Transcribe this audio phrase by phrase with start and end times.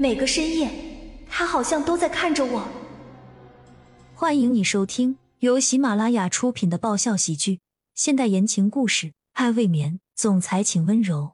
[0.00, 0.70] 每个深夜，
[1.28, 2.66] 他好像都在看着我。
[4.14, 7.60] 欢迎你收听由喜马拉雅出品的爆笑喜剧、
[7.94, 11.32] 现代言情故事《爱未眠》，总裁请温柔。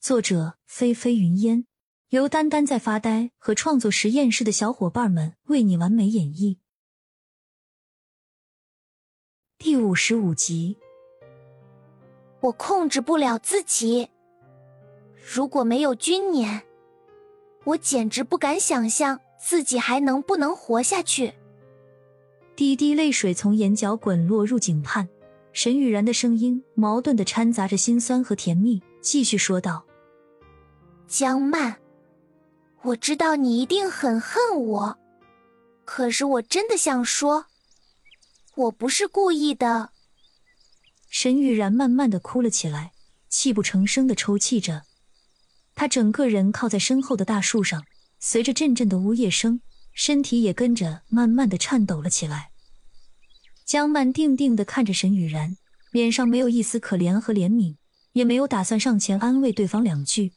[0.00, 1.66] 作者：菲菲云烟，
[2.08, 6.56] 由丹丹在发呆和创作实验室的小伙伴们为你完美演绎。
[9.58, 10.78] 第五十五集，
[12.40, 14.08] 我控制不了自己。
[15.34, 16.62] 如果没有君年，
[17.66, 21.34] 我简直不敢想象自己还能不能活下去。
[22.54, 25.08] 滴滴泪水从眼角滚落入井畔，
[25.52, 29.84] 沈雨然的声音矛盾的掺杂着心酸和甜蜜，继续说道
[31.08, 31.76] ：“江曼，
[32.82, 34.98] 我知道你一定很恨我，
[35.84, 37.46] 可是我真的想说，
[38.54, 39.90] 我不是故意的。”
[41.10, 42.92] 沈雨然慢慢的哭了起来，
[43.28, 44.82] 泣不成声的抽泣着。
[45.76, 47.84] 他整个人靠在身后的大树上，
[48.18, 49.60] 随着阵阵的呜咽声，
[49.92, 52.50] 身体也跟着慢慢的颤抖了起来。
[53.66, 55.58] 江曼定定的看着沈雨然，
[55.92, 57.76] 脸上没有一丝可怜和怜悯，
[58.12, 60.32] 也没有打算上前安慰对方两句，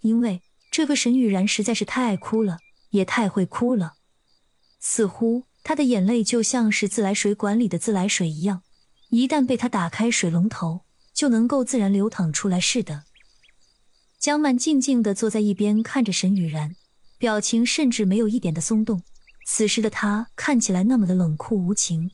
[0.00, 2.56] 因为这个沈雨然实在是太爱哭了，
[2.90, 3.96] 也太会哭了，
[4.80, 8.62] 似乎他的眼泪就像是自来水管里的自来水一样，
[9.10, 13.04] 一旦被他打开水龙头，就能够自然流淌出来似的。
[14.26, 16.74] 江曼静静的坐在一边，看着沈雨然，
[17.16, 19.04] 表情甚至没有一点的松动。
[19.46, 22.10] 此时的她看起来那么的冷酷无情，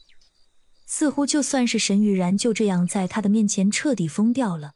[0.84, 4.72] 似乎就算是沈雨然就这样在他的面前彻底疯掉了，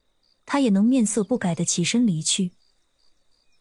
[0.46, 2.52] 他也能面色不改的起身离去。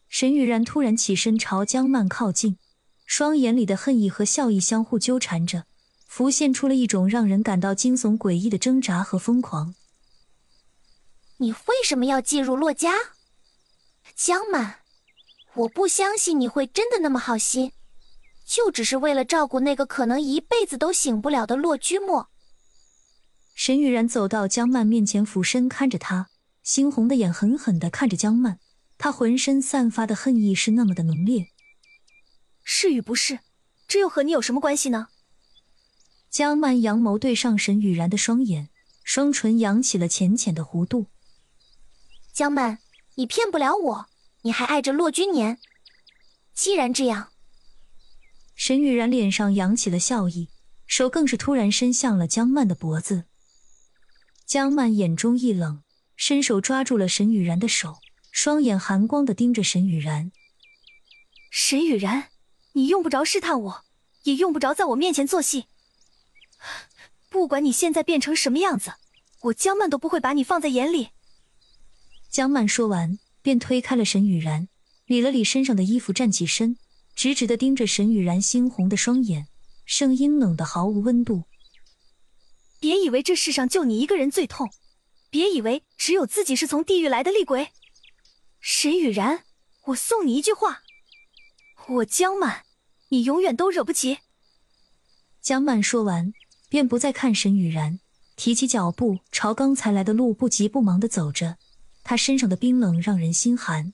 [0.08, 2.56] 沈雨然突然起身朝江曼靠近，
[3.04, 5.66] 双眼里的恨意和笑意相互纠缠着，
[6.06, 9.74] 浮现出了一种让人感到惊悚诡异的挣扎和疯狂。
[11.36, 12.90] 你为什么要进入洛家？
[14.16, 14.76] 江满，
[15.52, 17.72] 我不相信你会真的那么好心，
[18.46, 22.30] 就只是为了照顾那个可能一辈子都醒不了的洛居墨。
[23.54, 26.30] 沈雨然走到江曼面前，俯身看着她，
[26.64, 28.58] 猩红的眼狠狠地看着江曼，
[28.96, 31.48] 他浑身散发的恨意是那么的浓烈。
[32.64, 33.40] 是与不是，
[33.86, 35.08] 这又和你有什么关系呢？
[36.30, 38.70] 江曼扬眸对上沈雨然的双眼，
[39.04, 41.08] 双唇扬起了浅浅的弧度。
[42.32, 42.78] 江曼。
[43.16, 44.06] 你骗不了我，
[44.42, 45.58] 你还爱着骆君年。
[46.54, 47.32] 既然这样，
[48.54, 50.50] 沈雨然脸上扬起了笑意，
[50.86, 53.24] 手更是突然伸向了江曼的脖子。
[54.44, 55.82] 江曼眼中一冷，
[56.14, 57.96] 伸手抓住了沈雨然的手，
[58.30, 60.30] 双眼寒光的盯着沈雨然。
[61.50, 62.28] 沈雨然，
[62.72, 63.84] 你用不着试探我，
[64.24, 65.68] 也用不着在我面前做戏。
[67.30, 68.92] 不管你现在变成什么样子，
[69.44, 71.08] 我江曼都不会把你放在眼里。
[72.36, 74.68] 江曼说完，便推开了沈雨然，
[75.06, 76.76] 理了理身上的衣服，站起身，
[77.14, 79.48] 直直的盯着沈雨然猩红的双眼，
[79.86, 81.44] 声音冷的毫无温度
[82.78, 84.70] ：“别以为这世上就你一个人最痛，
[85.30, 87.70] 别以为只有自己是从地狱来的厉鬼。
[88.60, 89.44] 沈雨然，
[89.86, 90.82] 我送你一句话：
[91.88, 92.64] 我江曼，
[93.08, 94.18] 你永远都惹不起。”
[95.40, 96.34] 江曼说完，
[96.68, 97.98] 便不再看沈雨然，
[98.36, 101.56] 提起脚步朝刚才来的路不急不忙的走着。
[102.08, 103.92] 他身上的冰冷让人心寒，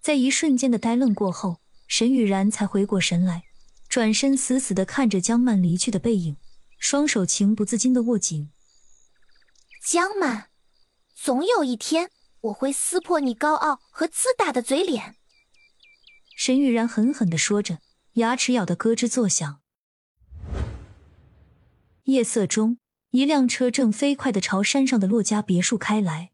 [0.00, 3.42] 在一瞬间的呆愣过后，沈雨然才回过神来，
[3.88, 6.36] 转身死死的看着江曼离去的背影，
[6.78, 8.52] 双手情不自禁的握紧。
[9.84, 10.50] 江曼，
[11.16, 15.16] 总有一天我会撕破你高傲和自大的嘴脸。
[16.36, 17.80] 沈雨然狠狠的说着，
[18.12, 19.58] 牙齿咬得咯吱作响。
[22.04, 22.78] 夜色中，
[23.10, 26.30] 一辆车正飞快的朝山上的骆家别墅开来。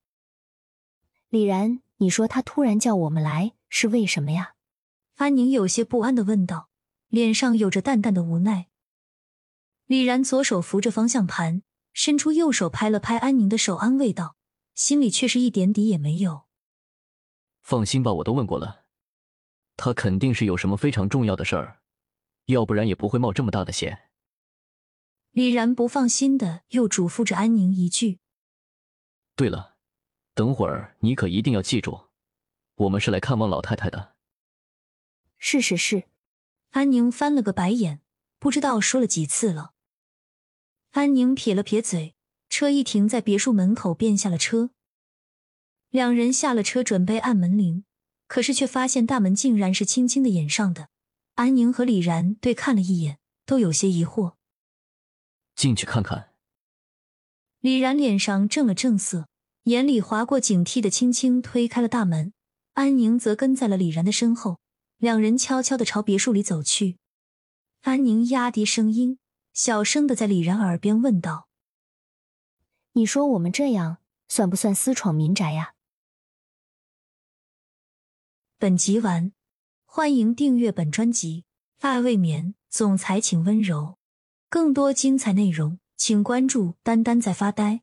[1.32, 4.53] 李然，你说他突然叫我们来是为什么呀？
[5.15, 6.69] 安宁有些不安的问道，
[7.09, 8.69] 脸上有着淡淡的无奈。
[9.87, 11.62] 李然左手扶着方向盘，
[11.94, 14.37] 伸出右手拍了拍安宁的手，安慰道，
[14.75, 16.43] 心里却是一点底也没有。
[17.62, 18.84] 放心吧，我都问过了，
[19.78, 21.81] 他肯定是有什么非常重要的事儿，
[22.44, 24.11] 要不然也不会冒这么大的险。
[25.31, 28.19] 李然不放心的又嘱咐着安宁一句
[29.35, 29.70] ：“对了。”
[30.34, 32.08] 等会儿你可一定要记住，
[32.75, 34.14] 我们是来看望老太太的。
[35.38, 36.05] 是是是，
[36.70, 38.00] 安宁翻了个白眼，
[38.38, 39.73] 不知道说了几次了。
[40.93, 42.14] 安宁撇了撇嘴，
[42.49, 44.70] 车一停在别墅门口，便下了车。
[45.90, 47.85] 两人下了车，准备按门铃，
[48.26, 50.88] 可是却发现大门竟然是轻轻的掩上的。
[51.35, 54.37] 安宁和李然对看了一眼，都有些疑惑。
[55.55, 56.32] 进去看看。
[57.61, 59.28] 李然脸上正了正色。
[59.64, 62.32] 眼里划过警惕的，轻轻推开了大门。
[62.73, 64.59] 安宁则跟在了李然的身后，
[64.97, 66.99] 两人悄悄的朝别墅里走去。
[67.82, 69.19] 安宁压低声音，
[69.53, 71.49] 小声的在李然耳边问道
[72.94, 73.99] ：“你说我们这样
[74.29, 75.75] 算不算私闯民宅呀？”
[78.59, 79.32] 本集完，
[79.85, 81.44] 欢迎订阅本专辑。
[81.81, 83.99] 爱未眠，总裁请温柔。
[84.49, 87.82] 更多精彩内容，请关注“丹丹在发呆”。